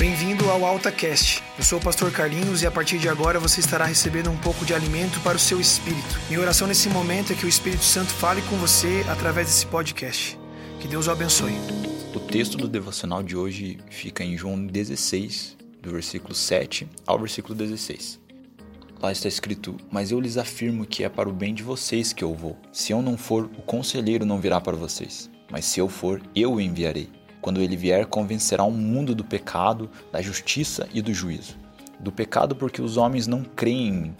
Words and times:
Bem-vindo 0.00 0.48
ao 0.48 0.64
AltaCast. 0.64 1.42
Eu 1.58 1.62
sou 1.62 1.78
o 1.78 1.82
pastor 1.82 2.10
Carlinhos 2.10 2.62
e 2.62 2.66
a 2.66 2.70
partir 2.70 2.98
de 2.98 3.06
agora 3.06 3.38
você 3.38 3.60
estará 3.60 3.84
recebendo 3.84 4.30
um 4.30 4.36
pouco 4.38 4.64
de 4.64 4.72
alimento 4.72 5.20
para 5.20 5.36
o 5.36 5.38
seu 5.38 5.60
espírito. 5.60 6.18
Minha 6.26 6.40
oração 6.40 6.66
nesse 6.66 6.88
momento 6.88 7.34
é 7.34 7.36
que 7.36 7.44
o 7.44 7.48
Espírito 7.48 7.84
Santo 7.84 8.10
fale 8.10 8.40
com 8.48 8.56
você 8.56 9.04
através 9.10 9.48
desse 9.48 9.66
podcast. 9.66 10.38
Que 10.80 10.88
Deus 10.88 11.06
o 11.06 11.10
abençoe. 11.10 11.52
O 12.14 12.18
texto 12.18 12.56
do 12.56 12.66
devocional 12.66 13.22
de 13.22 13.36
hoje 13.36 13.78
fica 13.90 14.24
em 14.24 14.38
João 14.38 14.66
16, 14.66 15.58
do 15.82 15.90
versículo 15.90 16.34
7 16.34 16.88
ao 17.06 17.18
versículo 17.18 17.54
16. 17.54 18.18
Lá 19.02 19.12
está 19.12 19.28
escrito: 19.28 19.76
Mas 19.92 20.10
eu 20.10 20.18
lhes 20.18 20.38
afirmo 20.38 20.86
que 20.86 21.04
é 21.04 21.10
para 21.10 21.28
o 21.28 21.32
bem 21.34 21.52
de 21.52 21.62
vocês 21.62 22.14
que 22.14 22.24
eu 22.24 22.34
vou. 22.34 22.56
Se 22.72 22.90
eu 22.90 23.02
não 23.02 23.18
for, 23.18 23.50
o 23.58 23.60
conselheiro 23.60 24.24
não 24.24 24.40
virá 24.40 24.62
para 24.62 24.78
vocês. 24.78 25.28
Mas 25.50 25.66
se 25.66 25.78
eu 25.78 25.90
for, 25.90 26.22
eu 26.34 26.54
o 26.54 26.60
enviarei. 26.60 27.19
Quando 27.40 27.60
ele 27.60 27.76
vier, 27.76 28.06
convencerá 28.06 28.64
o 28.64 28.70
mundo 28.70 29.14
do 29.14 29.24
pecado, 29.24 29.90
da 30.12 30.20
justiça 30.20 30.88
e 30.92 31.00
do 31.00 31.14
juízo. 31.14 31.56
Do 31.98 32.12
pecado, 32.12 32.54
porque 32.54 32.82
os 32.82 32.96
homens 32.96 33.26
não 33.26 33.42
creem 33.42 33.88
em 33.88 33.92
mim. 33.92 34.14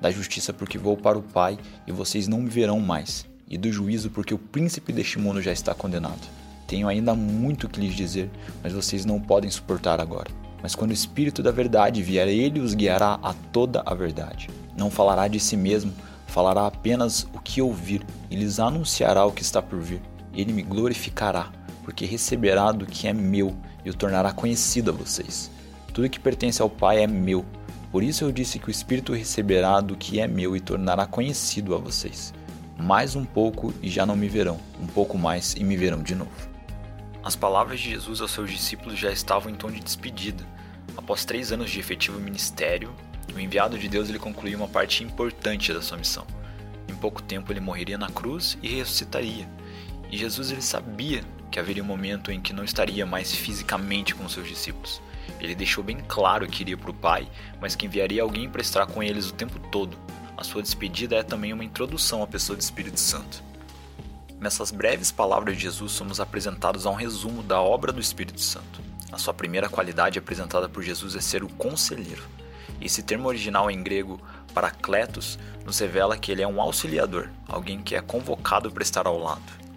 Da 0.00 0.10
justiça, 0.10 0.52
porque 0.52 0.78
vou 0.78 0.96
para 0.96 1.18
o 1.18 1.22
Pai 1.22 1.58
e 1.86 1.92
vocês 1.92 2.28
não 2.28 2.40
me 2.40 2.48
verão 2.48 2.78
mais. 2.80 3.26
E 3.48 3.58
do 3.58 3.70
juízo, 3.72 4.10
porque 4.10 4.32
o 4.32 4.38
príncipe 4.38 4.92
deste 4.92 5.18
mundo 5.18 5.42
já 5.42 5.52
está 5.52 5.74
condenado. 5.74 6.28
Tenho 6.66 6.86
ainda 6.86 7.14
muito 7.14 7.68
que 7.68 7.80
lhes 7.80 7.96
dizer, 7.96 8.30
mas 8.62 8.72
vocês 8.72 9.04
não 9.04 9.20
podem 9.20 9.50
suportar 9.50 10.00
agora. 10.00 10.30
Mas 10.62 10.74
quando 10.74 10.90
o 10.90 10.94
Espírito 10.94 11.42
da 11.42 11.50
Verdade 11.50 12.02
vier, 12.02 12.28
ele 12.28 12.60
os 12.60 12.74
guiará 12.74 13.18
a 13.22 13.34
toda 13.34 13.82
a 13.84 13.92
verdade. 13.94 14.48
Não 14.76 14.90
falará 14.90 15.26
de 15.26 15.40
si 15.40 15.56
mesmo, 15.56 15.92
falará 16.28 16.66
apenas 16.66 17.26
o 17.34 17.40
que 17.40 17.60
ouvir 17.60 18.06
e 18.30 18.36
lhes 18.36 18.60
anunciará 18.60 19.24
o 19.26 19.32
que 19.32 19.42
está 19.42 19.60
por 19.60 19.80
vir. 19.80 20.00
Ele 20.32 20.52
me 20.52 20.62
glorificará 20.62 21.50
porque 21.90 22.06
receberá 22.06 22.70
do 22.70 22.86
que 22.86 23.08
é 23.08 23.12
meu 23.12 23.52
e 23.84 23.90
o 23.90 23.94
tornará 23.94 24.30
conhecido 24.30 24.92
a 24.92 24.94
vocês. 24.94 25.50
Tudo 25.92 26.08
que 26.08 26.20
pertence 26.20 26.62
ao 26.62 26.70
Pai 26.70 27.02
é 27.02 27.06
meu. 27.08 27.44
Por 27.90 28.04
isso 28.04 28.22
eu 28.22 28.30
disse 28.30 28.60
que 28.60 28.68
o 28.68 28.70
Espírito 28.70 29.12
receberá 29.12 29.80
do 29.80 29.96
que 29.96 30.20
é 30.20 30.28
meu 30.28 30.54
e 30.54 30.60
tornará 30.60 31.04
conhecido 31.04 31.74
a 31.74 31.78
vocês. 31.78 32.32
Mais 32.78 33.16
um 33.16 33.24
pouco 33.24 33.74
e 33.82 33.90
já 33.90 34.06
não 34.06 34.14
me 34.14 34.28
verão, 34.28 34.60
um 34.80 34.86
pouco 34.86 35.18
mais 35.18 35.56
e 35.56 35.64
me 35.64 35.76
verão 35.76 36.00
de 36.00 36.14
novo. 36.14 36.30
As 37.24 37.34
palavras 37.34 37.80
de 37.80 37.90
Jesus 37.90 38.20
aos 38.20 38.30
seus 38.30 38.52
discípulos 38.52 38.96
já 38.96 39.10
estavam 39.10 39.50
em 39.50 39.56
tom 39.56 39.68
de 39.68 39.80
despedida. 39.80 40.46
Após 40.96 41.24
três 41.24 41.50
anos 41.50 41.72
de 41.72 41.80
efetivo 41.80 42.20
ministério, 42.20 42.94
o 43.34 43.40
enviado 43.40 43.76
de 43.76 43.88
Deus 43.88 44.08
ele 44.08 44.20
concluiu 44.20 44.58
uma 44.58 44.68
parte 44.68 45.02
importante 45.02 45.72
da 45.72 45.82
sua 45.82 45.98
missão. 45.98 46.24
Em 46.88 46.94
pouco 46.94 47.20
tempo 47.20 47.52
ele 47.52 47.58
morreria 47.58 47.98
na 47.98 48.10
cruz 48.10 48.56
e 48.62 48.68
ressuscitaria. 48.68 49.48
E 50.08 50.16
Jesus 50.16 50.52
ele 50.52 50.62
sabia 50.62 51.24
que 51.50 51.58
haveria 51.58 51.82
um 51.82 51.86
momento 51.86 52.30
em 52.30 52.40
que 52.40 52.52
não 52.52 52.64
estaria 52.64 53.04
mais 53.04 53.34
fisicamente 53.34 54.14
com 54.14 54.28
seus 54.28 54.48
discípulos. 54.48 55.00
Ele 55.40 55.54
deixou 55.54 55.82
bem 55.82 55.98
claro 56.06 56.46
que 56.46 56.62
iria 56.62 56.76
para 56.76 56.90
o 56.90 56.94
Pai, 56.94 57.28
mas 57.60 57.74
que 57.74 57.86
enviaria 57.86 58.22
alguém 58.22 58.48
para 58.48 58.60
estar 58.60 58.86
com 58.86 59.02
eles 59.02 59.28
o 59.28 59.34
tempo 59.34 59.58
todo. 59.70 59.96
A 60.36 60.44
sua 60.44 60.62
despedida 60.62 61.16
é 61.16 61.22
também 61.22 61.52
uma 61.52 61.64
introdução 61.64 62.22
à 62.22 62.26
pessoa 62.26 62.56
do 62.56 62.62
Espírito 62.62 63.00
Santo. 63.00 63.42
Nessas 64.38 64.70
breves 64.70 65.12
palavras 65.12 65.54
de 65.54 65.62
Jesus, 65.62 65.92
somos 65.92 66.18
apresentados 66.18 66.86
a 66.86 66.90
um 66.90 66.94
resumo 66.94 67.42
da 67.42 67.60
obra 67.60 67.92
do 67.92 68.00
Espírito 68.00 68.40
Santo. 68.40 68.80
A 69.12 69.18
sua 69.18 69.34
primeira 69.34 69.68
qualidade 69.68 70.18
apresentada 70.18 70.68
por 70.68 70.82
Jesus 70.82 71.14
é 71.14 71.20
ser 71.20 71.44
o 71.44 71.48
conselheiro. 71.48 72.22
Esse 72.80 73.02
termo 73.02 73.28
original 73.28 73.70
em 73.70 73.82
grego, 73.82 74.18
paracletos, 74.54 75.38
nos 75.64 75.78
revela 75.78 76.16
que 76.16 76.32
ele 76.32 76.40
é 76.40 76.48
um 76.48 76.60
auxiliador, 76.60 77.28
alguém 77.46 77.82
que 77.82 77.94
é 77.94 78.00
convocado 78.00 78.70
para 78.70 78.82
estar 78.82 79.06
ao 79.06 79.18
lado. 79.18 79.69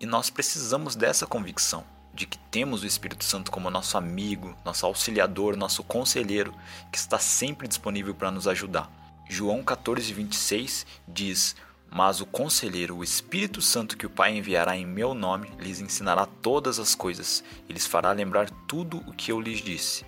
E 0.00 0.06
nós 0.06 0.30
precisamos 0.30 0.96
dessa 0.96 1.26
convicção 1.26 1.84
de 2.14 2.26
que 2.26 2.38
temos 2.38 2.82
o 2.82 2.86
Espírito 2.86 3.24
Santo 3.24 3.50
como 3.50 3.68
nosso 3.68 3.98
amigo, 3.98 4.56
nosso 4.64 4.86
auxiliador, 4.86 5.56
nosso 5.56 5.82
conselheiro, 5.82 6.54
que 6.92 6.98
está 6.98 7.18
sempre 7.18 7.66
disponível 7.66 8.14
para 8.14 8.30
nos 8.30 8.46
ajudar. 8.46 8.90
João 9.28 9.64
14, 9.64 10.12
26 10.12 10.86
diz: 11.08 11.56
Mas 11.90 12.20
o 12.20 12.26
conselheiro, 12.26 12.96
o 12.96 13.04
Espírito 13.04 13.60
Santo 13.60 13.96
que 13.96 14.06
o 14.06 14.10
Pai 14.10 14.36
enviará 14.36 14.76
em 14.76 14.86
meu 14.86 15.12
nome, 15.12 15.50
lhes 15.58 15.80
ensinará 15.80 16.24
todas 16.26 16.78
as 16.78 16.94
coisas 16.94 17.42
e 17.68 17.72
lhes 17.72 17.86
fará 17.86 18.12
lembrar 18.12 18.48
tudo 18.68 18.98
o 19.08 19.12
que 19.12 19.32
eu 19.32 19.40
lhes 19.40 19.60
disse. 19.60 20.04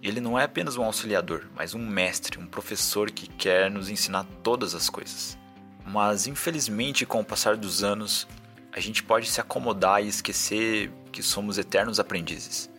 Ele 0.00 0.20
não 0.20 0.38
é 0.38 0.44
apenas 0.44 0.76
um 0.76 0.82
auxiliador, 0.82 1.46
mas 1.54 1.74
um 1.74 1.86
mestre, 1.86 2.38
um 2.38 2.46
professor 2.46 3.10
que 3.10 3.28
quer 3.28 3.70
nos 3.70 3.88
ensinar 3.88 4.26
todas 4.42 4.74
as 4.74 4.90
coisas. 4.90 5.38
Mas 5.84 6.26
infelizmente, 6.26 7.06
com 7.06 7.20
o 7.20 7.24
passar 7.24 7.56
dos 7.56 7.82
anos, 7.84 8.26
a 8.72 8.80
gente 8.80 9.02
pode 9.02 9.28
se 9.28 9.40
acomodar 9.40 10.02
e 10.02 10.08
esquecer 10.08 10.90
que 11.12 11.22
somos 11.22 11.58
eternos 11.58 12.00
aprendizes. 12.00 12.70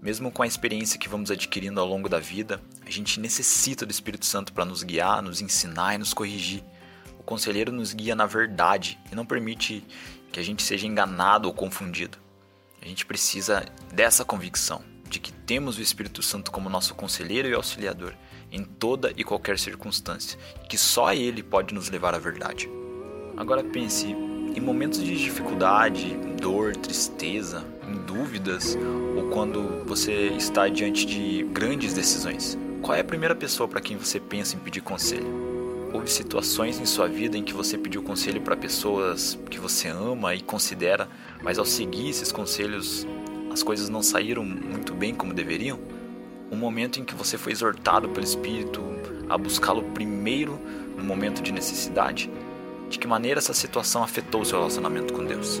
Mesmo 0.00 0.30
com 0.30 0.42
a 0.42 0.46
experiência 0.46 0.98
que 0.98 1.08
vamos 1.08 1.30
adquirindo 1.30 1.80
ao 1.80 1.86
longo 1.86 2.08
da 2.08 2.20
vida, 2.20 2.62
a 2.86 2.90
gente 2.90 3.18
necessita 3.18 3.86
do 3.86 3.90
Espírito 3.90 4.26
Santo 4.26 4.52
para 4.52 4.66
nos 4.66 4.82
guiar, 4.82 5.22
nos 5.22 5.40
ensinar 5.40 5.94
e 5.94 5.98
nos 5.98 6.12
corrigir. 6.12 6.62
O 7.18 7.22
conselheiro 7.22 7.72
nos 7.72 7.94
guia 7.94 8.14
na 8.14 8.26
verdade 8.26 8.98
e 9.10 9.14
não 9.14 9.24
permite 9.24 9.82
que 10.30 10.38
a 10.38 10.42
gente 10.42 10.62
seja 10.62 10.86
enganado 10.86 11.48
ou 11.48 11.54
confundido. 11.54 12.18
A 12.80 12.86
gente 12.86 13.06
precisa 13.06 13.64
dessa 13.92 14.24
convicção 14.24 14.82
de 15.08 15.18
que 15.18 15.32
temos 15.32 15.78
o 15.78 15.82
Espírito 15.82 16.22
Santo 16.22 16.50
como 16.50 16.68
nosso 16.68 16.94
conselheiro 16.94 17.48
e 17.48 17.54
auxiliador 17.54 18.14
em 18.52 18.62
toda 18.62 19.12
e 19.16 19.24
qualquer 19.24 19.58
circunstância, 19.58 20.38
que 20.68 20.78
só 20.78 21.12
ele 21.12 21.42
pode 21.42 21.74
nos 21.74 21.90
levar 21.90 22.14
à 22.14 22.18
verdade. 22.18 22.68
Agora 23.36 23.64
pense, 23.64 24.14
em 24.54 24.60
momentos 24.60 25.02
de 25.02 25.16
dificuldade, 25.16 26.16
dor, 26.40 26.76
tristeza, 26.76 27.64
em 27.86 27.94
dúvidas 28.06 28.76
ou 29.16 29.30
quando 29.30 29.84
você 29.86 30.28
está 30.36 30.68
diante 30.68 31.06
de 31.06 31.44
grandes 31.44 31.94
decisões, 31.94 32.58
qual 32.82 32.96
é 32.96 33.00
a 33.00 33.04
primeira 33.04 33.34
pessoa 33.34 33.68
para 33.68 33.80
quem 33.80 33.96
você 33.96 34.20
pensa 34.20 34.56
em 34.56 34.58
pedir 34.58 34.80
conselho? 34.80 35.48
Houve 35.92 36.10
situações 36.10 36.78
em 36.78 36.84
sua 36.84 37.08
vida 37.08 37.36
em 37.36 37.42
que 37.42 37.52
você 37.52 37.78
pediu 37.78 38.02
conselho 38.02 38.40
para 38.40 38.56
pessoas 38.56 39.38
que 39.50 39.58
você 39.58 39.88
ama 39.88 40.34
e 40.34 40.42
considera, 40.42 41.08
mas 41.42 41.58
ao 41.58 41.64
seguir 41.64 42.10
esses 42.10 42.30
conselhos 42.30 43.06
as 43.50 43.62
coisas 43.62 43.88
não 43.88 44.02
saíram 44.02 44.44
muito 44.44 44.94
bem 44.94 45.14
como 45.14 45.32
deveriam? 45.32 45.78
Um 46.50 46.56
momento 46.56 47.00
em 47.00 47.04
que 47.04 47.14
você 47.14 47.36
foi 47.38 47.52
exortado 47.52 48.08
pelo 48.08 48.24
Espírito 48.24 48.82
a 49.28 49.36
buscá-lo 49.36 49.82
primeiro 49.82 50.58
no 50.96 51.02
momento 51.02 51.42
de 51.42 51.52
necessidade? 51.52 52.30
De 52.88 52.98
que 52.98 53.06
maneira 53.06 53.38
essa 53.38 53.52
situação 53.52 54.02
afetou 54.02 54.40
o 54.40 54.44
seu 54.44 54.58
relacionamento 54.58 55.12
com 55.12 55.24
Deus? 55.24 55.60